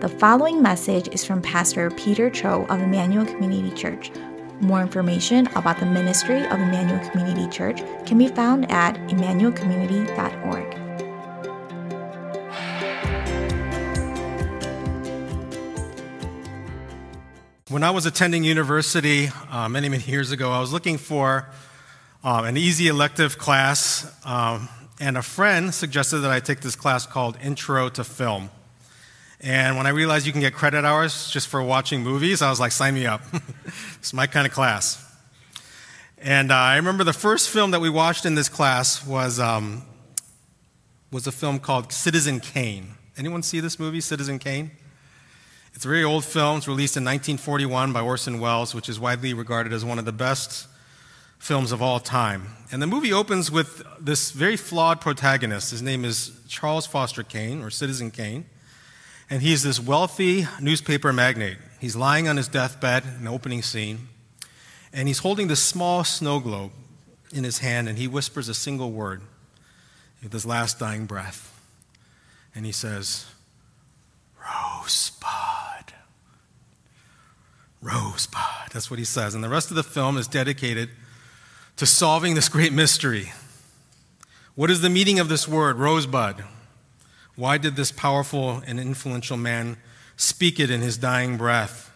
[0.00, 4.10] The following message is from Pastor Peter Cho of Emmanuel Community Church.
[4.62, 10.74] More information about the ministry of Emmanuel Community Church can be found at emmanuelcommunity.org.
[17.68, 21.46] When I was attending university uh, many, many years ago, I was looking for
[22.24, 27.04] um, an easy elective class, um, and a friend suggested that I take this class
[27.04, 28.48] called Intro to Film.
[29.42, 32.60] And when I realized you can get credit hours just for watching movies, I was
[32.60, 33.22] like, sign me up.
[33.98, 35.02] it's my kind of class.
[36.18, 39.82] And uh, I remember the first film that we watched in this class was, um,
[41.10, 42.88] was a film called Citizen Kane.
[43.16, 44.72] Anyone see this movie, Citizen Kane?
[45.72, 46.58] It's a very old film.
[46.58, 50.12] It's released in 1941 by Orson Welles, which is widely regarded as one of the
[50.12, 50.68] best
[51.38, 52.48] films of all time.
[52.70, 55.70] And the movie opens with this very flawed protagonist.
[55.70, 58.44] His name is Charles Foster Kane, or Citizen Kane.
[59.30, 61.56] And he's this wealthy newspaper magnate.
[61.78, 64.08] He's lying on his deathbed in the opening scene,
[64.92, 66.72] and he's holding this small snow globe
[67.32, 69.22] in his hand, and he whispers a single word
[70.22, 71.46] with his last dying breath.
[72.54, 73.26] And he says,
[74.38, 75.94] Rosebud.
[77.80, 78.72] Rosebud.
[78.72, 79.34] That's what he says.
[79.34, 80.90] And the rest of the film is dedicated
[81.76, 83.32] to solving this great mystery.
[84.56, 86.44] What is the meaning of this word, rosebud?
[87.40, 89.78] Why did this powerful and influential man
[90.18, 91.90] speak it in his dying breath?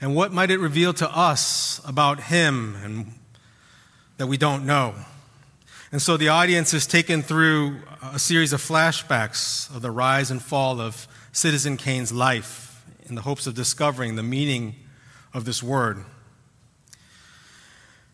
[0.00, 3.12] And what might it reveal to us about him and
[4.16, 4.96] that we don't know?
[5.92, 10.42] And so the audience is taken through a series of flashbacks of the rise and
[10.42, 14.74] fall of Citizen Kane's life in the hopes of discovering the meaning
[15.32, 16.04] of this word.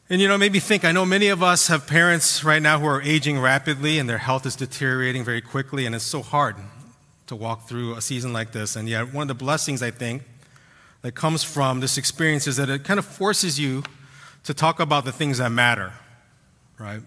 [0.08, 2.86] And you know, maybe think I know many of us have parents right now who
[2.86, 6.54] are aging rapidly and their health is deteriorating very quickly, and it's so hard
[7.26, 8.76] to walk through a season like this.
[8.76, 10.22] And yet, one of the blessings I think
[11.02, 13.82] that comes from this experience is that it kind of forces you
[14.44, 15.92] to talk about the things that matter,
[16.78, 17.00] right?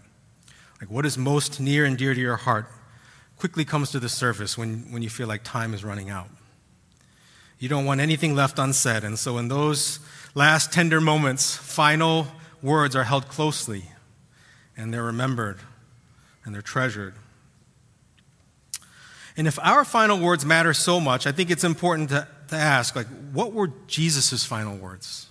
[0.81, 2.67] Like what is most near and dear to your heart
[3.37, 6.27] quickly comes to the surface when, when you feel like time is running out.
[7.59, 9.05] You don't want anything left unsaid.
[9.05, 9.99] And so, in those
[10.35, 12.27] last tender moments, final
[12.61, 13.85] words are held closely
[14.75, 15.59] and they're remembered
[16.43, 17.13] and they're treasured.
[19.37, 22.95] And if our final words matter so much, I think it's important to, to ask,
[22.95, 25.27] like, what were Jesus' final words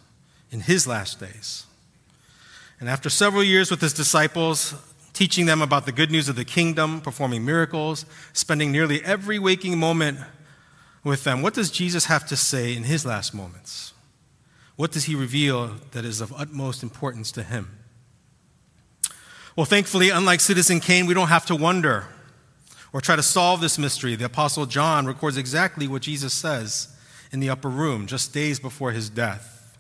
[0.51, 1.67] in his last days?
[2.81, 4.75] And after several years with his disciples,
[5.13, 9.79] teaching them about the good news of the kingdom, performing miracles, spending nearly every waking
[9.79, 10.19] moment
[11.03, 13.93] with them, what does Jesus have to say in his last moments?
[14.79, 17.81] What does he reveal that is of utmost importance to him?
[19.57, 22.07] Well, thankfully, unlike Citizen Kane, we don't have to wonder
[22.93, 24.15] or try to solve this mystery.
[24.15, 26.97] The Apostle John records exactly what Jesus says
[27.33, 29.77] in the upper room just days before his death.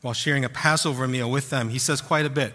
[0.00, 2.54] While sharing a Passover meal with them, he says quite a bit.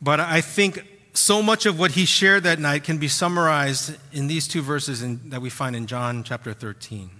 [0.00, 4.28] But I think so much of what he shared that night can be summarized in
[4.28, 7.10] these two verses in, that we find in John chapter 13.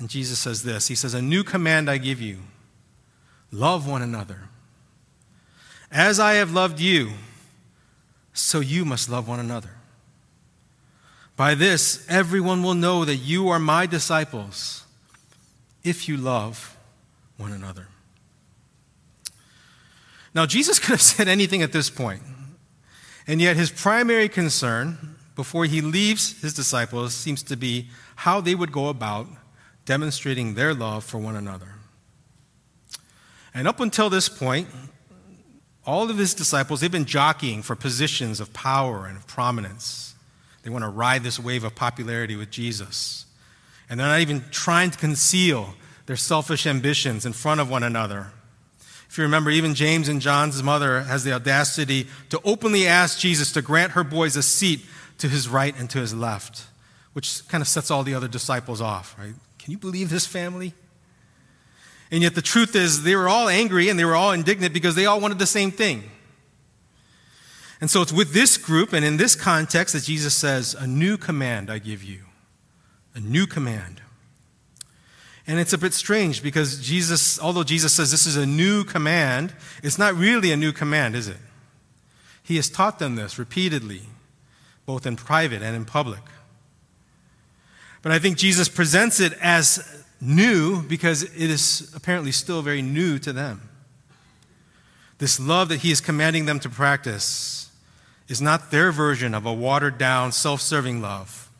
[0.00, 2.38] And Jesus says this He says, A new command I give you
[3.52, 4.48] love one another.
[5.92, 7.10] As I have loved you,
[8.32, 9.70] so you must love one another.
[11.36, 14.84] By this, everyone will know that you are my disciples
[15.82, 16.76] if you love
[17.36, 17.88] one another.
[20.32, 22.22] Now, Jesus could have said anything at this point,
[23.26, 28.54] and yet his primary concern before he leaves his disciples seems to be how they
[28.54, 29.26] would go about
[29.90, 31.74] demonstrating their love for one another.
[33.52, 34.68] And up until this point,
[35.84, 40.14] all of his disciples, they've been jockeying for positions of power and of prominence.
[40.62, 43.26] They want to ride this wave of popularity with Jesus.
[43.88, 45.74] And they're not even trying to conceal
[46.06, 48.28] their selfish ambitions in front of one another.
[49.08, 53.50] If you remember, even James and John's mother has the audacity to openly ask Jesus
[53.54, 54.82] to grant her boys a seat
[55.18, 56.66] to his right and to his left,
[57.12, 59.34] which kind of sets all the other disciples off, right?
[59.70, 60.74] Can you believe this family?
[62.10, 64.96] And yet the truth is, they were all angry and they were all indignant because
[64.96, 66.10] they all wanted the same thing.
[67.80, 71.16] And so it's with this group and in this context that Jesus says, A new
[71.16, 72.22] command I give you.
[73.14, 74.02] A new command.
[75.46, 79.54] And it's a bit strange because Jesus, although Jesus says this is a new command,
[79.84, 81.38] it's not really a new command, is it?
[82.42, 84.02] He has taught them this repeatedly,
[84.84, 86.22] both in private and in public.
[88.02, 93.18] But I think Jesus presents it as new because it is apparently still very new
[93.18, 93.68] to them.
[95.18, 97.70] This love that he is commanding them to practice
[98.28, 101.50] is not their version of a watered down, self serving love,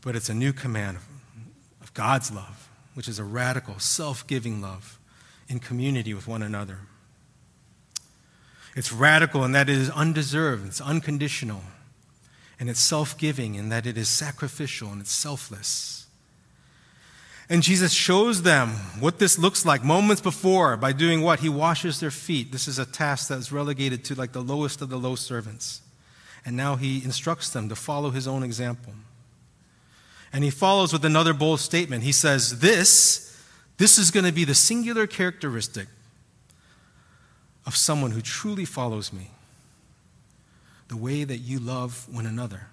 [0.00, 0.98] but it's a new command
[1.80, 4.98] of God's love, which is a radical, self giving love
[5.48, 6.78] in community with one another.
[8.74, 11.62] It's radical in that it is undeserved, it's unconditional,
[12.62, 16.06] and it's self giving in that it is sacrificial and it's selfless.
[17.48, 18.68] And Jesus shows them
[19.00, 21.40] what this looks like moments before by doing what?
[21.40, 22.52] He washes their feet.
[22.52, 25.80] This is a task that is relegated to like the lowest of the low servants.
[26.46, 28.92] And now he instructs them to follow his own example.
[30.32, 32.04] And he follows with another bold statement.
[32.04, 33.42] He says, This,
[33.76, 35.88] this is going to be the singular characteristic
[37.66, 39.32] of someone who truly follows me.
[40.92, 42.66] The way that you love one another.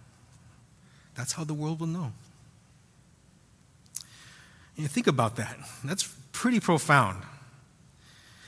[1.16, 2.12] That's how the world will know.
[4.76, 5.58] And you think about that.
[5.86, 7.24] That's pretty profound.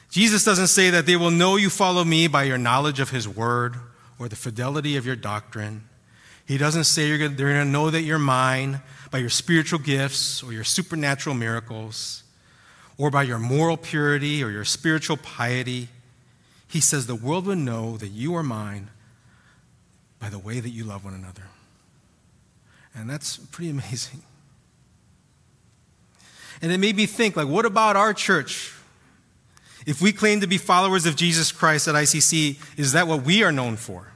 [0.09, 3.29] Jesus doesn't say that they will know you follow me by your knowledge of his
[3.29, 3.77] word
[4.19, 5.87] or the fidelity of your doctrine.
[6.45, 9.79] He doesn't say you're gonna, they're going to know that you're mine by your spiritual
[9.79, 12.23] gifts or your supernatural miracles
[12.97, 15.87] or by your moral purity or your spiritual piety.
[16.67, 18.89] He says the world will know that you are mine
[20.21, 21.43] by the way that you love one another.
[22.95, 24.21] And that's pretty amazing.
[26.61, 28.73] And it made me think like, what about our church?
[29.87, 33.43] If we claim to be followers of Jesus Christ at ICC, is that what we
[33.43, 34.11] are known for?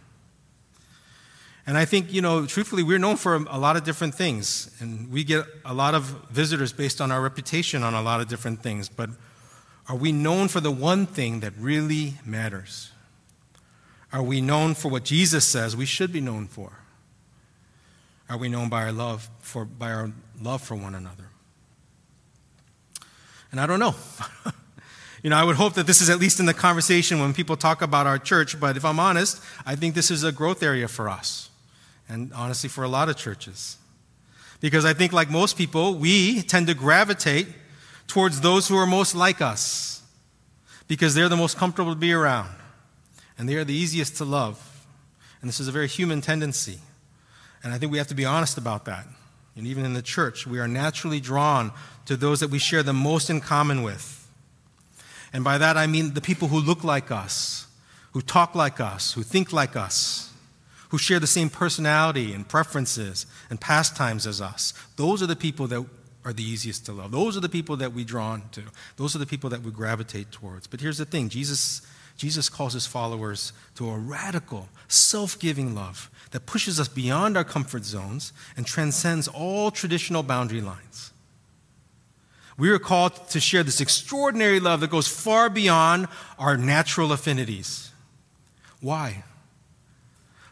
[1.65, 4.69] And I think, you know, truthfully, we're known for a lot of different things.
[4.79, 8.27] And we get a lot of visitors based on our reputation on a lot of
[8.27, 8.87] different things.
[8.87, 9.09] But
[9.89, 12.91] are we known for the one thing that really matters?
[14.13, 16.71] Are we known for what Jesus says we should be known for?
[18.29, 20.11] Are we known by our love for, by our
[20.41, 21.29] love for one another?
[23.51, 23.95] And I don't know.
[25.23, 27.55] you know, I would hope that this is at least in the conversation when people
[27.55, 30.87] talk about our church, but if I'm honest, I think this is a growth area
[30.87, 31.49] for us
[32.09, 33.77] and honestly for a lot of churches.
[34.59, 37.47] Because I think, like most people, we tend to gravitate
[38.07, 40.01] towards those who are most like us
[40.87, 42.49] because they're the most comfortable to be around
[43.37, 44.85] and they are the easiest to love.
[45.41, 46.79] And this is a very human tendency.
[47.63, 49.05] And I think we have to be honest about that.
[49.55, 51.71] And even in the church, we are naturally drawn
[52.05, 54.27] to those that we share the most in common with.
[55.33, 57.67] And by that, I mean the people who look like us,
[58.13, 60.33] who talk like us, who think like us
[60.95, 64.73] who share the same personality and preferences and pastimes as us.
[64.95, 65.85] Those are the people that
[66.23, 67.11] are the easiest to love.
[67.11, 68.61] Those are the people that we're drawn to.
[68.95, 70.67] Those are the people that we gravitate towards.
[70.67, 71.81] But here's the thing Jesus,
[72.17, 77.44] Jesus calls his followers to a radical, self giving love that pushes us beyond our
[77.44, 81.12] comfort zones and transcends all traditional boundary lines.
[82.57, 86.07] We are called to share this extraordinary love that goes far beyond
[86.39, 87.91] our natural affinities.
[88.79, 89.23] Why?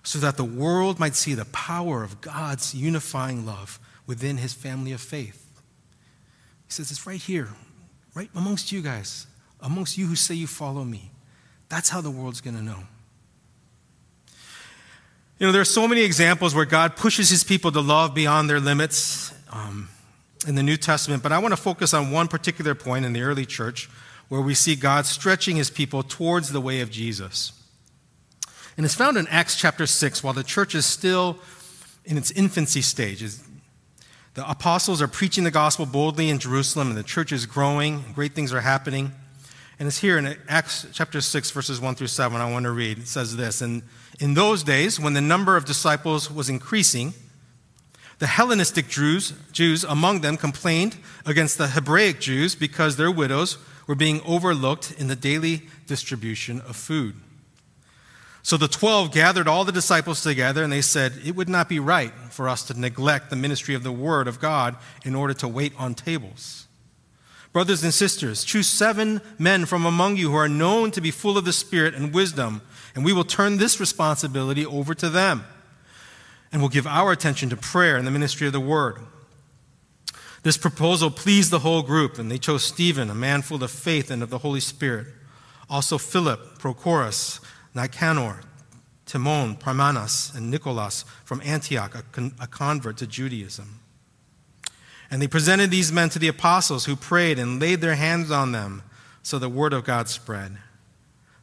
[0.04, 4.92] so that the world might see the power of God's unifying love within his family
[4.92, 5.62] of faith.
[6.68, 7.50] He says, It's right here,
[8.14, 9.28] right amongst you guys,
[9.62, 11.10] amongst you who say you follow me.
[11.74, 12.78] That's how the world's going to know.
[15.40, 18.48] You know, there are so many examples where God pushes his people to love beyond
[18.48, 19.90] their limits um,
[20.46, 23.24] in the New Testament, but I want to focus on one particular point in the
[23.24, 23.90] early church
[24.30, 27.54] where we see God stretching his people towards the way of Jesus.
[28.78, 31.40] And it's found in Acts chapter 6 while the church is still
[32.06, 33.26] in its infancy stage.
[34.36, 38.34] The apostles are preaching the gospel boldly in Jerusalem, and the church is growing, great
[38.34, 39.12] things are happening.
[39.80, 43.00] And it's here in Acts chapter 6, verses 1 through 7, I want to read.
[43.00, 43.84] It says this And
[44.20, 47.14] in those days, when the number of disciples was increasing,
[48.20, 53.96] the Hellenistic Jews, Jews among them complained against the Hebraic Jews because their widows were
[53.96, 57.16] being overlooked in the daily distribution of food.
[58.44, 61.80] So the 12 gathered all the disciples together and they said, It would not be
[61.80, 65.48] right for us to neglect the ministry of the Word of God in order to
[65.48, 66.63] wait on tables.
[67.54, 71.38] Brothers and sisters, choose seven men from among you who are known to be full
[71.38, 72.64] of the Spirit and wisdom,
[72.96, 75.46] and we will turn this responsibility over to them.
[76.52, 78.98] And we'll give our attention to prayer and the ministry of the Word.
[80.42, 84.10] This proposal pleased the whole group, and they chose Stephen, a man full of faith
[84.10, 85.08] and of the Holy Spirit.
[85.70, 87.40] Also, Philip, Prochorus,
[87.76, 88.42] Nicanor,
[89.06, 93.80] Timon, Parmenas, and Nicholas from Antioch, a, con- a convert to Judaism.
[95.14, 98.52] And they presented these men to the apostles who prayed and laid their hands on
[98.52, 98.82] them,
[99.22, 100.58] so the word of God spread.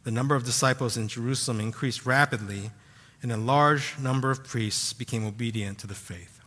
[0.03, 2.73] The number of disciples in Jerusalem increased rapidly,
[3.23, 6.41] and a large number of priests became obedient to the faith.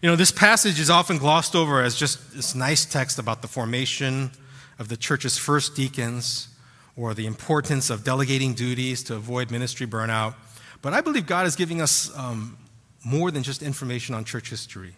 [0.00, 3.48] You know, this passage is often glossed over as just this nice text about the
[3.48, 4.30] formation
[4.78, 6.48] of the church's first deacons
[6.96, 10.36] or the importance of delegating duties to avoid ministry burnout.
[10.80, 12.56] But I believe God is giving us um,
[13.04, 14.94] more than just information on church history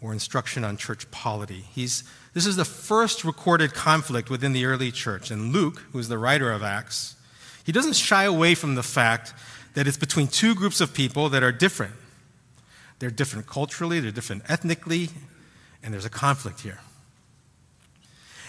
[0.00, 1.64] or instruction on church polity.
[1.72, 5.30] He's, this is the first recorded conflict within the early church.
[5.30, 7.16] And Luke, who is the writer of Acts,
[7.64, 9.32] he doesn't shy away from the fact
[9.74, 11.94] that it's between two groups of people that are different.
[12.98, 15.08] They're different culturally, they're different ethnically,
[15.82, 16.78] and there's a conflict here.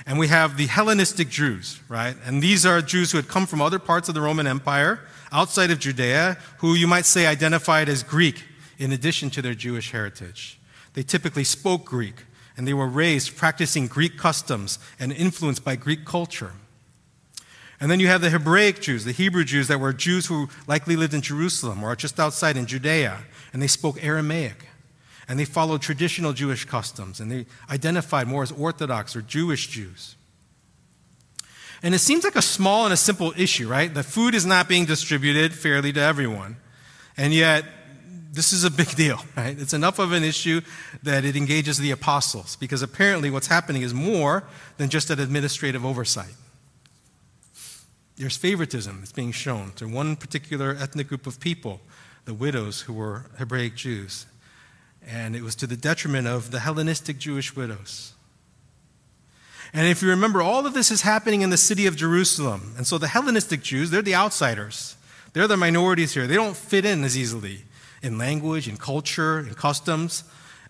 [0.06, 2.16] And we have the Hellenistic Jews, right?
[2.26, 5.00] And these are Jews who had come from other parts of the Roman Empire,
[5.32, 8.44] outside of Judea, who you might say identified as Greek
[8.78, 10.60] in addition to their Jewish heritage.
[10.96, 12.24] They typically spoke Greek,
[12.58, 16.54] and they were raised practicing Greek customs and influenced by Greek culture.
[17.80, 20.96] And then you have the Hebraic Jews, the Hebrew Jews that were Jews who likely
[20.96, 23.20] lived in Jerusalem or just outside in Judea,
[23.52, 24.66] and they spoke Aramaic.
[25.28, 30.16] And they followed traditional Jewish customs, and they identified more as Orthodox or Jewish Jews.
[31.84, 33.94] And it seems like a small and a simple issue, right?
[33.94, 36.58] The food is not being distributed fairly to everyone.
[37.18, 37.66] And yet,
[38.36, 39.58] this is a big deal, right?
[39.58, 40.62] It's enough of an issue
[41.02, 44.44] that it engages the apostles because apparently what's happening is more
[44.78, 46.36] than just an administrative oversight.
[48.18, 51.82] There's favoritism that's being shown to one particular ethnic group of people,
[52.26, 54.26] the widows who were Hebraic Jews.
[55.06, 58.14] And it was to the detriment of the Hellenistic Jewish widows.
[59.74, 62.74] And if you remember, all of this is happening in the city of Jerusalem.
[62.78, 64.96] And so the Hellenistic Jews, they're the outsiders.
[65.34, 66.28] They're the minorities here.
[66.28, 67.64] They don't fit in as easily
[68.06, 70.24] in language, in culture, in customs,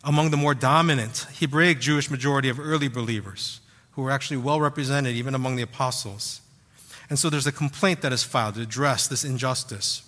[0.04, 3.60] among the more dominant Hebraic Jewish majority of early believers,
[3.92, 6.42] who were actually well represented even among the apostles.
[7.10, 10.02] And so there's a complaint that is filed to address this injustice.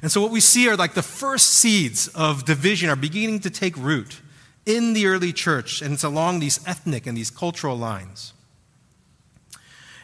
[0.00, 3.50] And so what we see are like the first seeds of division are beginning to
[3.50, 4.20] take root
[4.64, 8.32] in the early church, and it's along these ethnic and these cultural lines.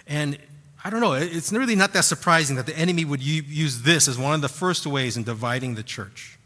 [0.07, 0.39] And
[0.87, 4.17] I don't know, it's really not that surprising that the enemy would use this as
[4.17, 6.39] one of the first ways in dividing the church.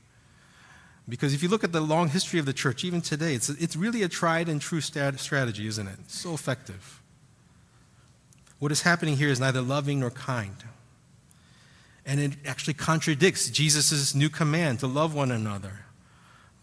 [1.07, 3.77] Because if you look at the long history of the church, even today, it's, it's
[3.77, 5.99] really a tried and true strategy, isn't it?
[6.07, 7.03] so effective.
[8.61, 10.57] What is happening here is neither loving nor kind.
[12.07, 15.85] And it actually contradicts Jesus' new command to love one another.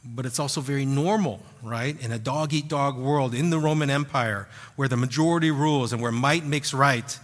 [0.03, 1.95] But it's also very normal, right?
[2.01, 6.01] In a dog eat dog world in the Roman Empire, where the majority rules and
[6.01, 7.19] where might makes right,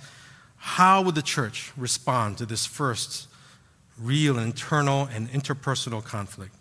[0.63, 3.27] how would the church respond to this first
[3.99, 6.55] real internal and interpersonal conflict?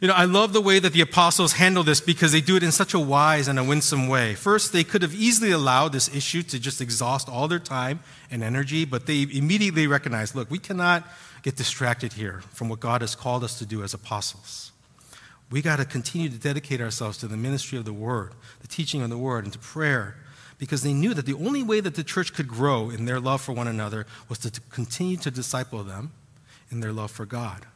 [0.00, 2.64] You know, I love the way that the apostles handle this because they do it
[2.64, 4.34] in such a wise and a winsome way.
[4.34, 8.42] First, they could have easily allowed this issue to just exhaust all their time and
[8.42, 11.06] energy, but they immediately recognized look, we cannot
[11.42, 14.72] get distracted here from what God has called us to do as apostles.
[15.48, 19.00] We got to continue to dedicate ourselves to the ministry of the word, the teaching
[19.00, 20.16] of the word, and to prayer
[20.58, 23.40] because they knew that the only way that the church could grow in their love
[23.40, 26.12] for one another was to, continue to disciple them
[26.70, 27.66] in their love for God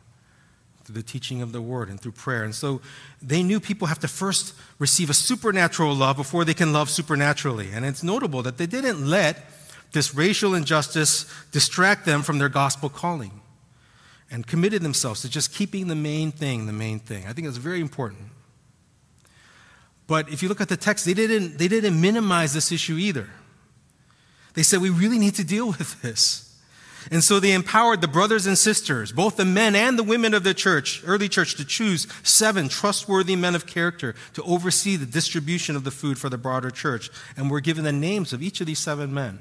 [0.84, 2.42] through the teaching of the word and through prayer.
[2.42, 2.80] And so
[3.20, 7.70] they knew people have to first receive a supernatural love before they can love supernaturally.
[7.72, 9.44] And it's notable that they didn't let
[9.92, 13.40] this racial injustice distract them from their gospel calling
[14.30, 17.26] and committed themselves to just keeping the main thing the main thing.
[17.26, 18.20] I think it's very important.
[20.10, 23.30] But if you look at the text, they didn't, they didn't minimize this issue either.
[24.54, 26.58] They said, we really need to deal with this.
[27.12, 30.42] And so they empowered the brothers and sisters, both the men and the women of
[30.42, 35.76] the church, early church, to choose seven trustworthy men of character to oversee the distribution
[35.76, 37.08] of the food for the broader church.
[37.36, 39.38] And we're given the names of each of these seven men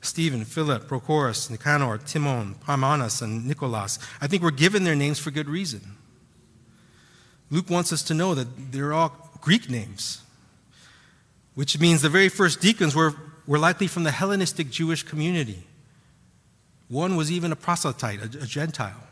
[0.00, 3.98] Stephen, Philip, Prochorus, Nicanor, Timon, Parmenas, and Nicholas.
[4.22, 5.97] I think we're given their names for good reason.
[7.50, 10.22] Luke wants us to know that they're all Greek names,
[11.54, 13.14] which means the very first deacons were,
[13.46, 15.64] were likely from the Hellenistic Jewish community.
[16.88, 19.04] One was even a proselyte, a, a Gentile.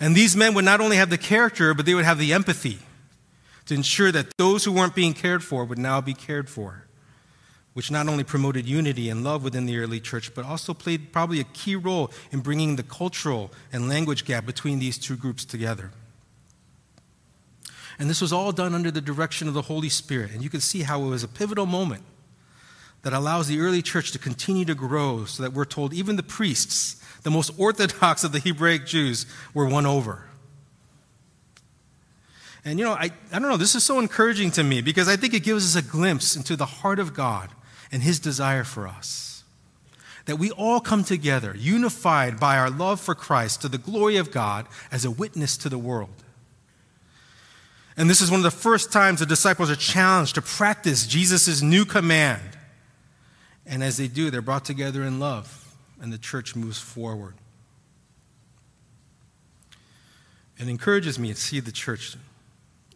[0.00, 2.78] And these men would not only have the character, but they would have the empathy
[3.66, 6.84] to ensure that those who weren't being cared for would now be cared for,
[7.74, 11.40] which not only promoted unity and love within the early church, but also played probably
[11.40, 15.90] a key role in bringing the cultural and language gap between these two groups together.
[17.98, 20.30] And this was all done under the direction of the Holy Spirit.
[20.30, 22.04] And you can see how it was a pivotal moment
[23.02, 26.22] that allows the early church to continue to grow so that we're told even the
[26.22, 30.24] priests, the most orthodox of the Hebraic Jews, were won over.
[32.64, 35.16] And you know, I, I don't know, this is so encouraging to me because I
[35.16, 37.50] think it gives us a glimpse into the heart of God
[37.90, 39.42] and His desire for us.
[40.26, 44.30] That we all come together, unified by our love for Christ, to the glory of
[44.30, 46.10] God as a witness to the world.
[47.98, 51.60] And this is one of the first times the disciples are challenged to practice Jesus'
[51.60, 52.56] new command.
[53.66, 57.34] And as they do, they're brought together in love and the church moves forward.
[60.58, 62.16] It encourages me to see the church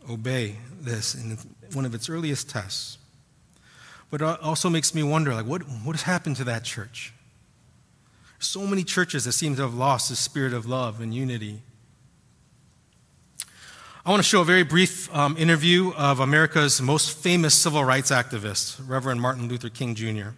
[0.08, 1.36] obey this in
[1.72, 2.96] one of its earliest tests.
[4.08, 7.12] But it also makes me wonder like, what, what has happened to that church?
[8.38, 11.62] So many churches that seem to have lost the spirit of love and unity.
[14.04, 18.10] I want to show a very brief um, interview of America's most famous civil rights
[18.10, 20.30] activist, Reverend Martin Luther King Jr.,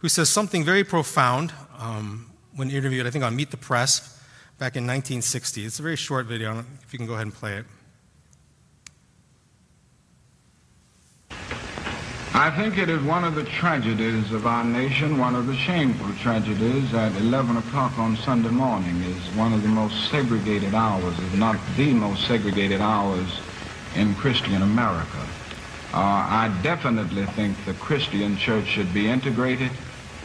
[0.00, 4.20] who says something very profound um, when interviewed, I think, on Meet the Press
[4.58, 5.64] back in 1960.
[5.64, 6.66] It's a very short video.
[6.82, 7.64] If you can go ahead and play it.
[12.38, 16.12] I think it is one of the tragedies of our nation, one of the shameful
[16.16, 21.34] tragedies at 11 o'clock on Sunday morning is one of the most segregated hours, if
[21.34, 23.40] not the most segregated hours
[23.94, 25.26] in Christian America.
[25.94, 29.70] Uh, I definitely think the Christian church should be integrated,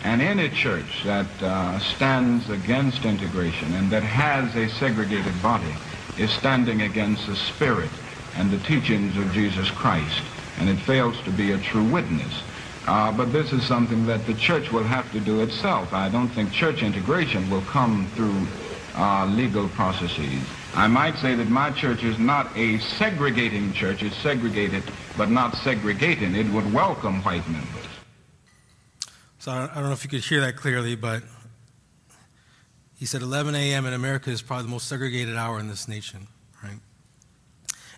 [0.04, 5.74] and any church that uh, stands against integration and that has a segregated body
[6.18, 7.90] is standing against the spirit
[8.36, 10.24] and the teachings of Jesus Christ
[10.62, 12.44] and it fails to be a true witness.
[12.88, 15.92] Uh, but this is something that the church will have to do itself.
[15.92, 18.48] I don't think church integration will come through
[18.96, 20.42] uh, legal processes.
[20.76, 24.04] I might say that my church is not a segregating church.
[24.04, 24.84] It's segregated,
[25.18, 26.36] but not segregating.
[26.36, 27.86] It would welcome white members.
[29.40, 31.24] So I don't know if you could hear that clearly, but
[32.98, 33.88] he said 11 a.m.
[33.88, 36.28] in America is probably the most segregated hour in this nation?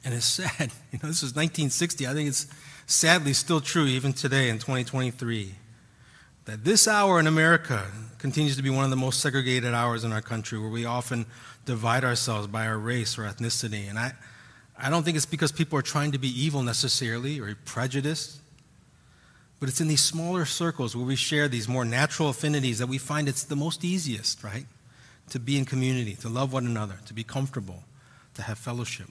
[0.04, 0.72] And it's sad.
[0.92, 2.08] You know, this was 1960.
[2.08, 2.48] I think it's
[2.86, 5.56] sadly still true even today in 2023
[6.46, 7.86] that this hour in America
[8.18, 11.26] continues to be one of the most segregated hours in our country where we often
[11.66, 13.90] divide ourselves by our race or ethnicity.
[13.90, 14.12] And I,
[14.78, 18.40] I don't think it's because people are trying to be evil necessarily or prejudiced,
[19.60, 22.98] but it's in these smaller circles where we share these more natural affinities that we
[22.98, 24.66] find it's the most easiest, right?
[25.30, 27.84] To be in community, to love one another, to be comfortable,
[28.34, 29.08] to have fellowship.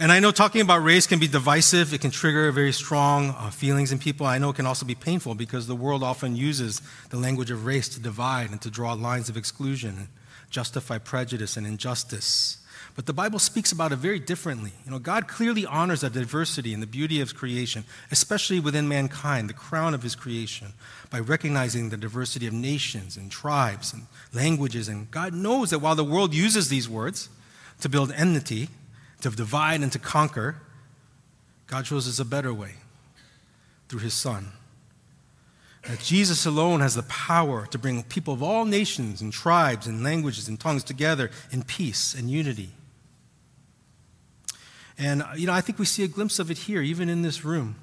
[0.00, 1.92] And I know talking about race can be divisive.
[1.92, 4.26] It can trigger very strong uh, feelings in people.
[4.26, 6.80] I know it can also be painful because the world often uses
[7.10, 10.08] the language of race to divide and to draw lines of exclusion, and
[10.50, 12.58] justify prejudice and injustice.
[12.94, 14.70] But the Bible speaks about it very differently.
[14.84, 19.50] You know, God clearly honors the diversity and the beauty of creation, especially within mankind,
[19.50, 20.74] the crown of his creation,
[21.10, 24.86] by recognizing the diversity of nations and tribes and languages.
[24.86, 27.28] And God knows that while the world uses these words
[27.80, 28.68] to build enmity,
[29.20, 30.56] to divide and to conquer,
[31.66, 32.74] God shows us a better way
[33.88, 34.52] through his Son.
[35.86, 40.02] That Jesus alone has the power to bring people of all nations and tribes and
[40.02, 42.70] languages and tongues together in peace and unity.
[44.98, 47.44] And, you know, I think we see a glimpse of it here, even in this
[47.44, 47.76] room.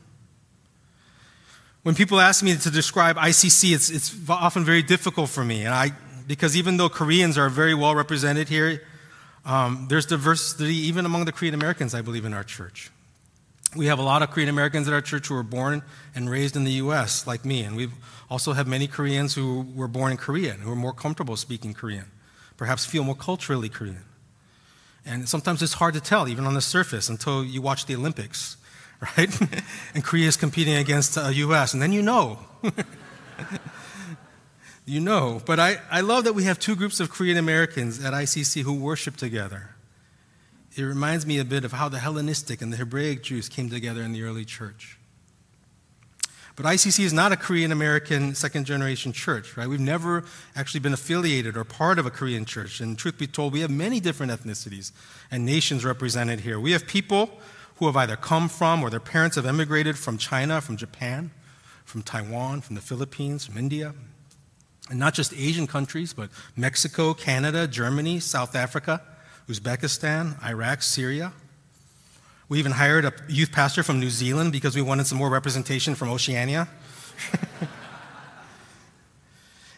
[1.84, 5.64] When people ask me to describe ICC, it's, it's often very difficult for me.
[5.64, 5.92] And I,
[6.28, 8.82] because even though Koreans are very well represented here,
[9.46, 12.92] um, there's diversity even among the Korean Americans, I believe, in our church.
[13.76, 15.84] We have a lot of Korean Americans at our church who were born
[16.16, 17.90] and raised in the U.S., like me, and we
[18.30, 21.74] also have many Koreans who were born in Korea and who are more comfortable speaking
[21.74, 22.06] Korean,
[22.58, 24.06] perhaps feel more culturally Korean.
[25.06, 28.58] And sometimes it's hard to tell, even on the surface, until you watch the Olympics,
[29.18, 29.30] right?
[29.94, 32.40] and Korea is competing against the U.S., and then you know.
[34.86, 35.42] you know.
[35.46, 38.74] But I, I love that we have two groups of Korean Americans at ICC who
[38.74, 39.76] worship together.
[40.76, 44.02] It reminds me a bit of how the Hellenistic and the Hebraic Jews came together
[44.02, 44.98] in the early church.
[46.56, 49.68] But ICC is not a Korean American second generation church, right?
[49.68, 50.24] We've never
[50.56, 52.80] actually been affiliated or part of a Korean church.
[52.80, 54.92] And truth be told, we have many different ethnicities
[55.32, 56.58] and nations represented here.
[56.58, 57.30] We have people
[57.78, 61.32] who have either come from or their parents have emigrated from China, from Japan,
[61.84, 63.94] from Taiwan, from the Philippines, from India,
[64.90, 69.02] and not just Asian countries, but Mexico, Canada, Germany, South Africa,
[69.48, 71.34] Uzbekistan, Iraq, Syria.
[72.48, 75.96] We even hired a youth pastor from New Zealand because we wanted some more representation
[75.96, 76.68] from Oceania.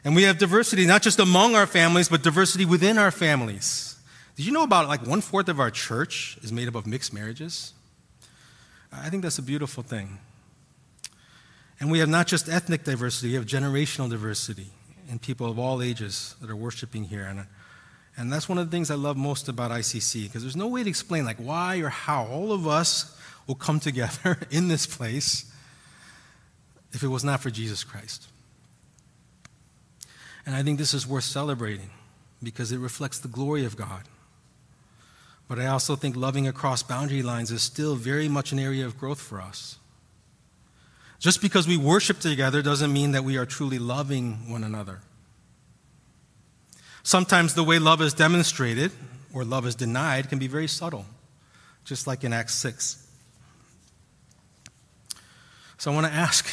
[0.03, 3.95] and we have diversity not just among our families, but diversity within our families.
[4.35, 7.13] Did you know about like one fourth of our church is made up of mixed
[7.13, 7.71] marriages?
[8.91, 10.19] I think that's a beautiful thing.
[11.79, 14.67] And we have not just ethnic diversity, we have generational diversity
[15.09, 17.23] and people of all ages that are worshiping here.
[17.23, 17.45] And,
[18.15, 20.83] and that's one of the things I love most about ICC, because there's no way
[20.83, 23.17] to explain like why or how all of us
[23.47, 25.51] will come together in this place
[26.93, 28.27] if it was not for Jesus Christ.
[30.45, 31.89] And I think this is worth celebrating
[32.41, 34.03] because it reflects the glory of God.
[35.47, 38.97] But I also think loving across boundary lines is still very much an area of
[38.97, 39.77] growth for us.
[41.19, 44.99] Just because we worship together doesn't mean that we are truly loving one another.
[47.03, 48.91] Sometimes the way love is demonstrated
[49.33, 51.05] or love is denied can be very subtle,
[51.85, 53.07] just like in Acts 6.
[55.77, 56.45] So I want to ask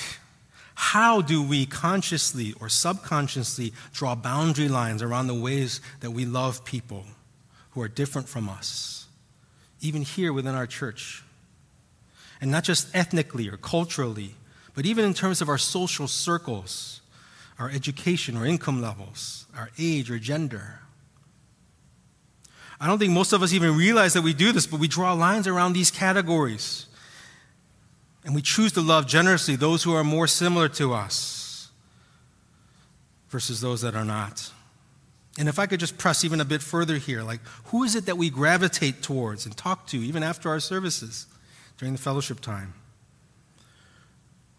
[0.74, 6.64] how do we consciously or subconsciously draw boundary lines around the ways that we love
[6.64, 7.05] people
[7.70, 9.07] who are different from us,
[9.81, 11.22] even here within our church?
[12.40, 14.35] And not just ethnically or culturally,
[14.74, 17.00] but even in terms of our social circles,
[17.58, 20.80] our education or income levels, our age or gender.
[22.80, 25.12] I don't think most of us even realize that we do this, but we draw
[25.12, 26.87] lines around these categories.
[28.24, 31.70] And we choose to love generously those who are more similar to us
[33.28, 34.50] versus those that are not.
[35.38, 38.06] And if I could just press even a bit further here, like who is it
[38.06, 41.26] that we gravitate towards and talk to even after our services
[41.76, 42.74] during the fellowship time?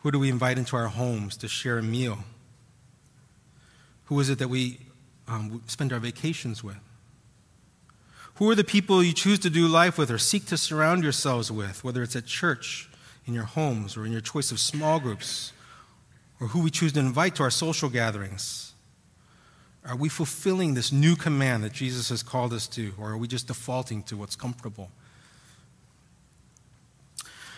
[0.05, 2.19] Who do we invite into our homes to share a meal?
[4.03, 4.77] Who is it that we
[5.27, 6.77] um, spend our vacations with?
[8.35, 11.51] Who are the people you choose to do life with or seek to surround yourselves
[11.51, 12.87] with, whether it's at church
[13.25, 15.53] in your homes or in your choice of small groups,
[16.39, 18.73] or who we choose to invite to our social gatherings?
[19.83, 23.27] Are we fulfilling this new command that Jesus has called us to, or are we
[23.27, 24.91] just defaulting to what's comfortable?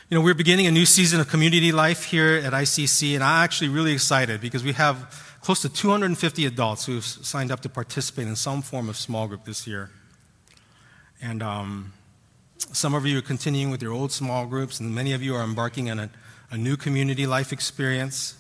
[0.10, 3.44] You know, we're beginning a new season of community life here at ICC, and I'm
[3.44, 7.68] actually really excited because we have close to 250 adults who have signed up to
[7.68, 9.90] participate in some form of small group this year.
[11.22, 11.92] And um,
[12.58, 15.44] some of you are continuing with your old small groups, and many of you are
[15.44, 16.10] embarking on a,
[16.52, 18.38] a new community life experience.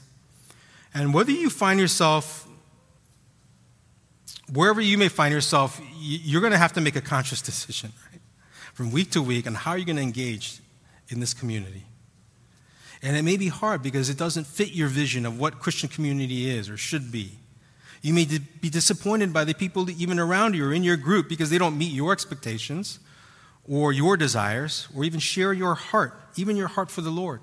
[0.93, 2.47] And whether you find yourself,
[4.53, 8.21] wherever you may find yourself, you're going to have to make a conscious decision right?
[8.73, 10.61] from week to week on how you're going to engage
[11.09, 11.85] in this community.
[13.01, 16.49] And it may be hard because it doesn't fit your vision of what Christian community
[16.49, 17.37] is or should be.
[18.01, 21.49] You may be disappointed by the people even around you or in your group because
[21.49, 22.99] they don't meet your expectations
[23.67, 27.41] or your desires, or even share your heart, even your heart for the Lord.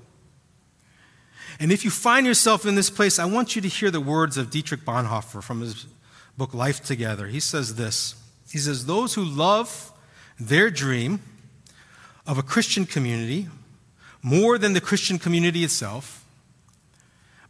[1.60, 4.38] And if you find yourself in this place, I want you to hear the words
[4.38, 5.86] of Dietrich Bonhoeffer from his
[6.36, 7.26] book Life Together.
[7.26, 8.14] He says this
[8.50, 9.92] He says, Those who love
[10.40, 11.20] their dream
[12.26, 13.48] of a Christian community
[14.22, 16.24] more than the Christian community itself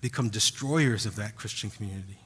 [0.01, 2.19] become destroyers of that Christian community,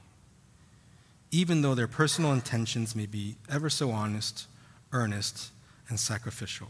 [1.31, 4.47] even though their personal intentions may be ever so honest,
[4.91, 5.51] earnest,
[5.87, 6.67] and sacrificial.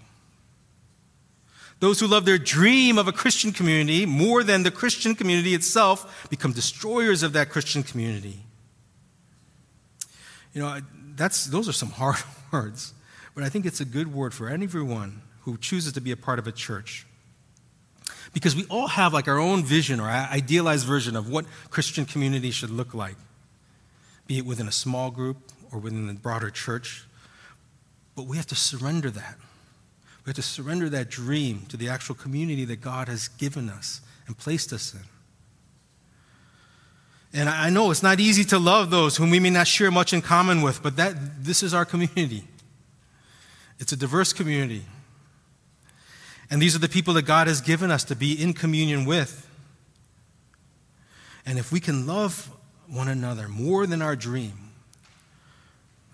[1.80, 6.28] Those who love their dream of a Christian community more than the Christian community itself
[6.30, 8.42] become destroyers of that Christian community.
[10.54, 10.82] You know,
[11.16, 12.18] that's, those are some hard
[12.52, 12.94] words,
[13.34, 16.40] but I think it's a good word for everyone who chooses to be a part
[16.40, 17.06] of a church.
[18.34, 22.52] Because we all have like our own vision or idealized version of what Christian community
[22.52, 23.16] should look like,
[24.28, 25.38] be it within a small group
[25.72, 27.06] or within the broader church.
[28.16, 29.36] But we have to surrender that.
[30.26, 34.02] We have to surrender that dream to the actual community that God has given us
[34.28, 35.00] and placed us in.
[37.32, 40.14] And I know it's not easy to love those whom we may not share much
[40.14, 42.44] in common with, but that, this is our community.
[43.80, 44.84] It's a diverse community.
[46.50, 49.48] And these are the people that God has given us to be in communion with.
[51.46, 52.52] And if we can love
[52.88, 54.72] one another more than our dream,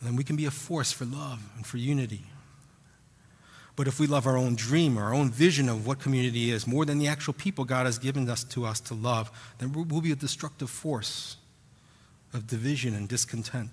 [0.02, 2.24] then we can be a force for love and for unity.
[3.76, 6.66] But if we love our own dream or our own vision of what community is
[6.66, 10.02] more than the actual people God has given us to us to love, then we'll
[10.02, 11.38] be a destructive force
[12.34, 13.70] of division and discontent.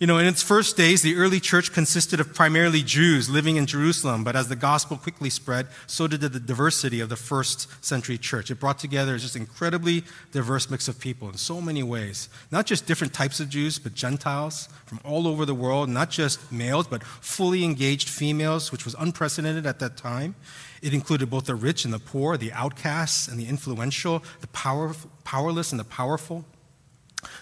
[0.00, 3.64] You know, in its first days, the early church consisted of primarily Jews living in
[3.64, 8.18] Jerusalem, but as the gospel quickly spread, so did the diversity of the first century
[8.18, 8.50] church.
[8.50, 10.02] It brought together just incredibly
[10.32, 12.28] diverse mix of people in so many ways.
[12.50, 16.50] Not just different types of Jews, but Gentiles from all over the world, not just
[16.50, 20.34] males, but fully engaged females, which was unprecedented at that time.
[20.82, 24.92] It included both the rich and the poor, the outcasts and the influential, the power,
[25.22, 26.44] powerless and the powerful.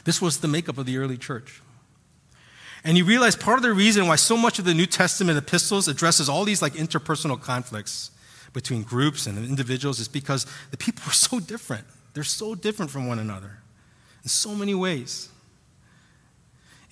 [0.04, 1.62] This was the makeup of the early church.
[2.84, 5.86] And you realize part of the reason why so much of the New Testament epistles
[5.86, 8.10] addresses all these like interpersonal conflicts
[8.52, 11.84] between groups and individuals is because the people are so different.
[12.14, 13.58] They're so different from one another
[14.22, 15.28] in so many ways.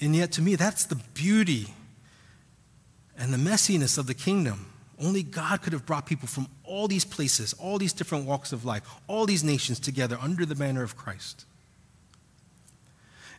[0.00, 1.74] And yet, to me, that's the beauty
[3.18, 4.66] and the messiness of the kingdom.
[4.98, 8.64] Only God could have brought people from all these places, all these different walks of
[8.64, 11.44] life, all these nations together under the banner of Christ.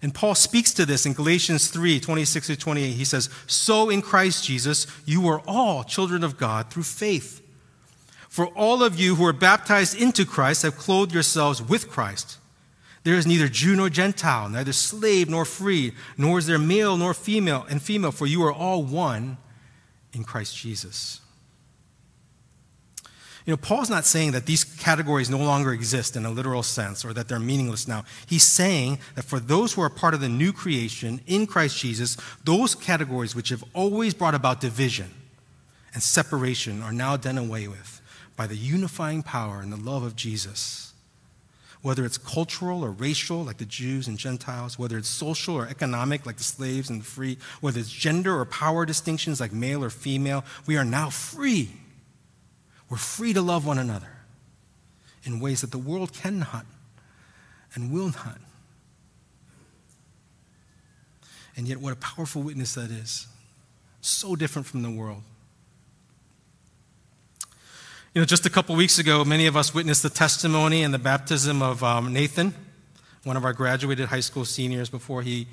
[0.02, 2.92] And Paul speaks to this in Galatians 3 26 to 28.
[2.92, 7.42] He says, So in Christ Jesus, you are all children of God through faith.
[8.28, 12.38] For all of you who are baptized into Christ have clothed yourselves with Christ.
[13.04, 17.14] There is neither Jew nor Gentile, neither slave nor free, nor is there male nor
[17.14, 19.38] female and female, for you are all one
[20.14, 21.21] in Christ Jesus.
[23.52, 27.04] You know, Paul's not saying that these categories no longer exist in a literal sense
[27.04, 28.06] or that they're meaningless now.
[28.26, 32.16] He's saying that for those who are part of the new creation in Christ Jesus,
[32.46, 35.12] those categories which have always brought about division
[35.94, 38.02] and separation are now done away with
[38.38, 40.94] by the unifying power and the love of Jesus.
[41.82, 46.26] Whether it's cultural or racial, like the Jews and Gentiles, whether it's social or economic,
[46.26, 49.90] like the slaves and the free, whether it's gender or power distinctions, like male or
[49.90, 51.81] female, we are now free.
[52.92, 54.10] We're free to love one another
[55.24, 56.66] in ways that the world cannot
[57.74, 58.38] and will not.
[61.56, 63.28] And yet, what a powerful witness that is.
[64.02, 65.24] So different from the world.
[68.14, 71.00] You know, just a couple weeks ago, many of us witnessed the testimony and the
[71.00, 72.54] baptism of um, Nathan,
[73.24, 75.48] one of our graduated high school seniors, before he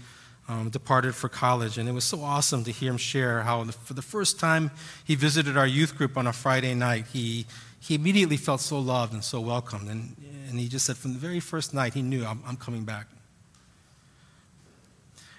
[0.49, 1.79] um, departed for college.
[1.79, 4.71] And it was so awesome to hear him share how, for the first time
[5.05, 7.47] he visited our youth group on a Friday night, he,
[7.79, 9.89] he immediately felt so loved and so welcomed.
[9.89, 10.17] And,
[10.49, 13.07] and he just said, from the very first night, he knew, I'm, I'm coming back.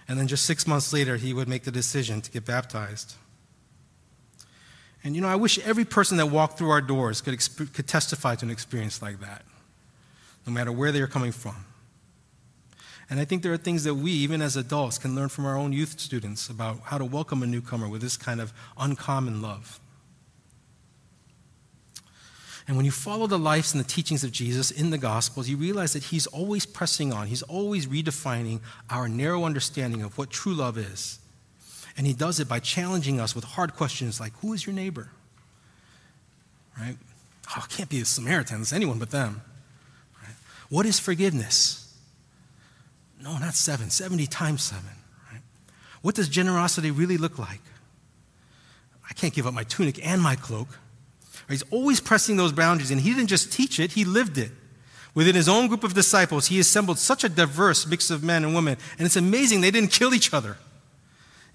[0.07, 3.15] And then just six months later, he would make the decision to get baptized.
[5.03, 7.87] And you know, I wish every person that walked through our doors could, exp- could
[7.87, 9.43] testify to an experience like that,
[10.45, 11.65] no matter where they are coming from.
[13.09, 15.57] And I think there are things that we, even as adults, can learn from our
[15.57, 19.79] own youth students about how to welcome a newcomer with this kind of uncommon love.
[22.67, 25.57] And when you follow the lives and the teachings of Jesus in the Gospels, you
[25.57, 28.59] realize that he's always pressing on, he's always redefining
[28.91, 31.17] our narrow understanding of what true love is.
[31.97, 35.09] And he does it by challenging us with hard questions like, Who is your neighbor?
[36.79, 36.95] Right?
[37.57, 39.41] Oh, it can't be the Samaritans, anyone but them.
[40.21, 40.35] Right?
[40.69, 41.88] What is forgiveness?
[43.21, 44.91] No, not seven, 70 times seven.
[45.31, 45.41] Right?
[46.01, 47.61] What does generosity really look like?
[49.09, 50.67] I can't give up my tunic and my cloak.
[51.49, 54.51] He's always pressing those boundaries, and he didn't just teach it, he lived it.
[55.15, 58.53] Within his own group of disciples, he assembled such a diverse mix of men and
[58.53, 60.57] women, and it's amazing they didn't kill each other.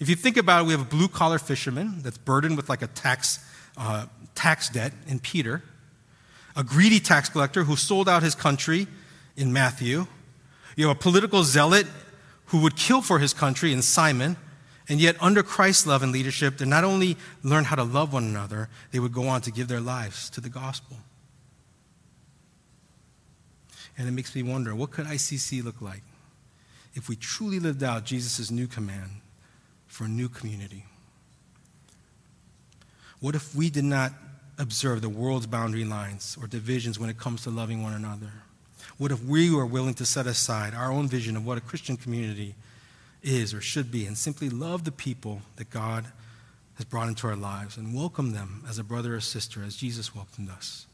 [0.01, 2.83] If you think about it, we have a blue collar fisherman that's burdened with like
[2.83, 3.39] a tax,
[3.77, 5.63] uh, tax debt in Peter,
[6.57, 8.89] a greedy tax collector who sold out his country
[9.37, 10.07] in Matthew.
[10.77, 11.87] You have a political zealot
[12.47, 14.37] who would kill for his country in Simon.
[14.89, 18.25] And yet, under Christ's love and leadership, they not only learned how to love one
[18.25, 20.99] another, they would go on to give their lives to the gospel.
[23.97, 26.03] And it makes me wonder what could ICC look like
[26.95, 29.11] if we truly lived out Jesus' new command
[29.87, 30.85] for a new community?
[33.21, 34.13] What if we did not
[34.59, 38.33] observe the world's boundary lines or divisions when it comes to loving one another?
[38.99, 41.97] What if we were willing to set aside our own vision of what a Christian
[41.97, 42.55] community
[43.23, 46.07] is or should be and simply love the people that God
[46.77, 50.15] has brought into our lives and welcome them as a brother or sister as Jesus
[50.15, 50.87] welcomed us?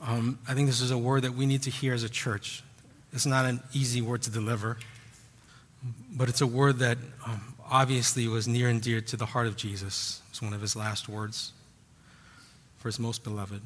[0.00, 2.62] Um, I think this is a word that we need to hear as a church.
[3.12, 4.78] It's not an easy word to deliver
[6.16, 9.56] but it's a word that um, obviously was near and dear to the heart of
[9.56, 10.22] Jesus.
[10.30, 11.52] It's one of his last words
[12.78, 13.62] for his most beloved.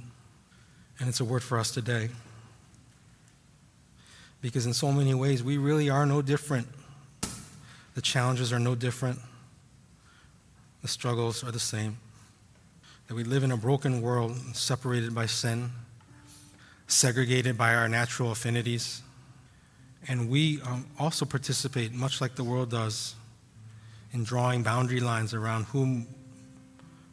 [0.99, 2.09] And it's a word for us today.
[4.41, 6.69] Because in so many ways, we really are no different.
[7.95, 9.19] The challenges are no different.
[10.83, 11.99] The struggles are the same.
[13.07, 15.71] That we live in a broken world, separated by sin,
[16.87, 19.03] segregated by our natural affinities
[20.07, 23.15] and we um, also participate, much like the world does,
[24.13, 26.07] in drawing boundary lines around whom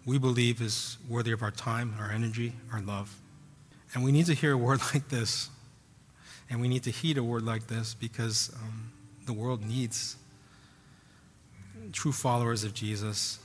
[0.06, 3.14] we believe is worthy of our time, our energy, our love.
[3.94, 5.50] And we need to hear a word like this.
[6.50, 8.92] And we need to heed a word like this because um,
[9.26, 10.18] the world needs
[11.92, 13.40] true followers of Jesus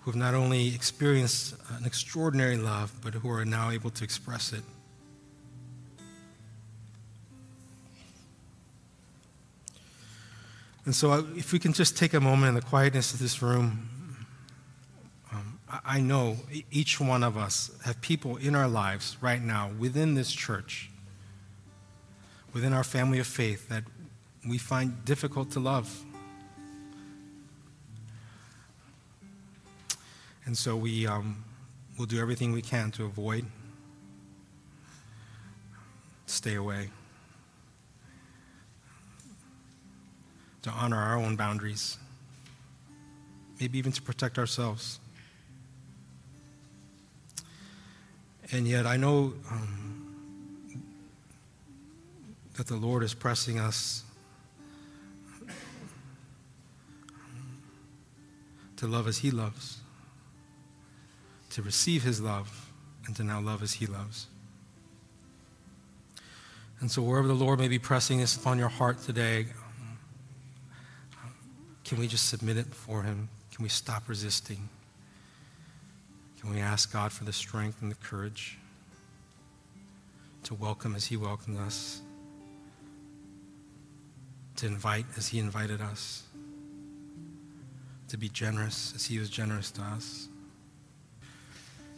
[0.00, 4.52] who have not only experienced an extraordinary love, but who are now able to express
[4.52, 4.62] it.
[10.86, 13.42] And so, uh, if we can just take a moment in the quietness of this
[13.42, 13.97] room,
[15.84, 16.36] I know
[16.70, 20.90] each one of us have people in our lives right now within this church,
[22.52, 23.84] within our family of faith, that
[24.48, 26.04] we find difficult to love.
[30.46, 31.44] And so we um,
[31.98, 33.44] will do everything we can to avoid,
[36.26, 36.88] stay away.
[40.68, 41.96] to honor our own boundaries,
[43.58, 45.00] maybe even to protect ourselves.
[48.50, 50.84] And yet I know um,
[52.56, 54.04] that the Lord is pressing us
[58.76, 59.78] to love as He loves,
[61.50, 62.70] to receive His love,
[63.06, 64.28] and to now love as He loves.
[66.80, 69.46] And so, wherever the Lord may be pressing this upon your heart today,
[71.84, 73.28] can we just submit it before Him?
[73.52, 74.68] Can we stop resisting?
[76.40, 78.58] Can we ask God for the strength and the courage
[80.44, 82.00] to welcome as He welcomed us,
[84.56, 86.22] to invite as He invited us,
[88.08, 90.28] to be generous as He was generous to us?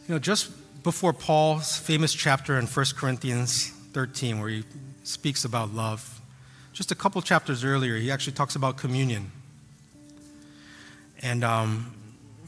[0.07, 0.51] You know, just
[0.83, 4.63] before Paul's famous chapter in 1 Corinthians 13, where he
[5.03, 6.19] speaks about love.
[6.73, 9.31] Just a couple chapters earlier, he actually talks about communion.
[11.21, 11.93] And um,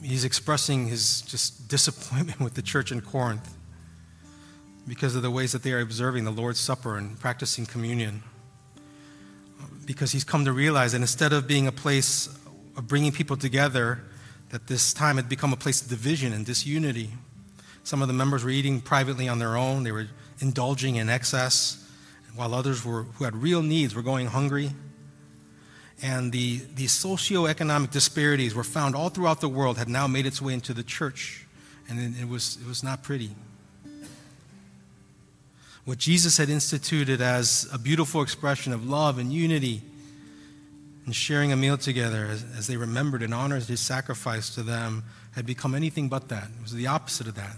[0.04, 3.56] he's expressing his just disappointment with the church in Corinth
[4.86, 8.22] because of the ways that they are observing the Lord's Supper and practicing communion.
[9.86, 12.28] Because he's come to realize that instead of being a place
[12.76, 14.02] of bringing people together,
[14.50, 17.10] that this time had become a place of division and disunity.
[17.82, 20.06] Some of the members were eating privately on their own, they were
[20.40, 21.88] indulging in excess,
[22.34, 24.70] while others were, who had real needs were going hungry.
[26.04, 30.42] And the, the socioeconomic disparities were found all throughout the world, had now made its
[30.42, 31.46] way into the church.
[31.88, 33.30] And it, was, it was not pretty.
[35.86, 39.80] What Jesus had instituted as a beautiful expression of love and unity
[41.06, 45.04] and sharing a meal together as, as they remembered and honored his sacrifice to them
[45.32, 46.44] had become anything but that.
[46.44, 47.56] It was the opposite of that.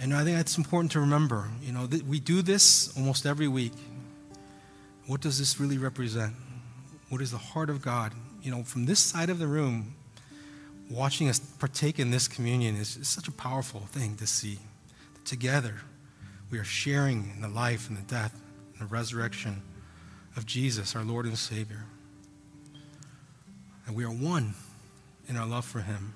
[0.00, 1.46] And I think that's important to remember.
[1.62, 3.74] You know, we do this almost every week.
[5.06, 6.34] What does this really represent?
[7.08, 8.12] What is the heart of God?
[8.42, 9.94] You know, from this side of the room,
[10.90, 14.58] watching us partake in this communion is, is such a powerful thing to see.
[15.24, 15.80] Together,
[16.50, 18.40] we are sharing in the life and the death
[18.72, 19.62] and the resurrection
[20.36, 21.84] of Jesus, our Lord and Savior.
[23.86, 24.54] And we are one
[25.28, 26.14] in our love for Him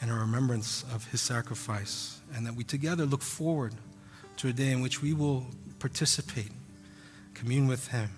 [0.00, 3.74] and our remembrance of His sacrifice and that we together look forward
[4.36, 5.46] to a day in which we will
[5.78, 6.50] participate,
[7.38, 8.10] commune with Him,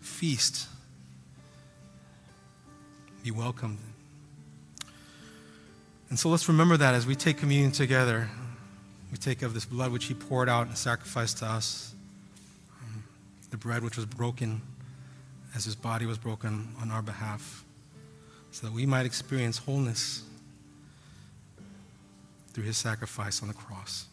[0.00, 0.68] feast,
[3.22, 3.78] be welcomed.
[6.08, 8.28] And so let's remember that as we take communion together.
[9.10, 11.94] We take of this blood which He poured out and sacrificed to us,
[13.50, 14.62] the bread which was broken
[15.54, 17.64] as His body was broken on our behalf,
[18.52, 20.24] so that we might experience wholeness
[22.52, 24.06] through his sacrifice on the cross.